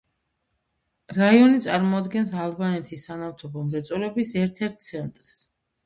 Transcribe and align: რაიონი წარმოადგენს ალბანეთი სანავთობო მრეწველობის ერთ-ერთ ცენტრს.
რაიონი 1.17 1.59
წარმოადგენს 1.67 2.35
ალბანეთი 2.47 3.01
სანავთობო 3.05 3.67
მრეწველობის 3.71 4.37
ერთ-ერთ 4.47 4.93
ცენტრს. 4.93 5.41